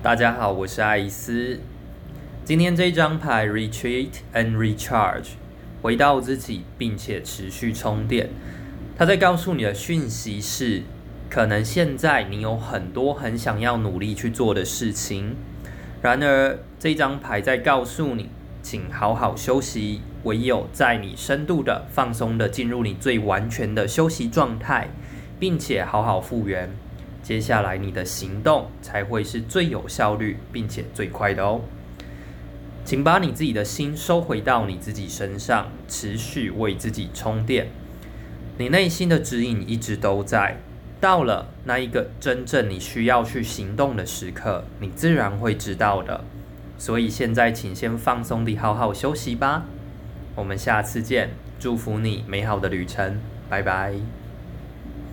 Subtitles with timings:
[0.00, 1.58] 大家好，我是艾斯。
[2.44, 5.30] 今天这张牌 Retreat and Recharge，
[5.82, 8.30] 回到自己，并且持续充电。
[8.96, 10.82] 它在告诉你的讯息是：
[11.28, 15.34] 可能现在你有很多很想要努力去做的事情，
[16.00, 18.28] 然而这张牌在告诉你，
[18.62, 20.02] 请好好休息。
[20.22, 24.90] 唯有在你深度的放松的进入你最完全的休息状态，
[25.40, 26.70] 并且好好复原。
[27.28, 31.60] 接下来你的行动才会是最有效率，并且最快的哦。
[32.86, 37.68] 请把你自己的心收回到你自己身上，持续为自己充电。
[38.56, 40.56] 你内心的指引一直都在，
[41.02, 46.24] 到了那一个真正你需要去行动的时刻，你自然会知道的。
[46.78, 49.66] 所以现在，请先放松地好好休息吧。
[50.34, 51.28] 我们下次见，
[51.60, 53.20] 祝福你美好的旅程，
[53.50, 53.92] 拜拜。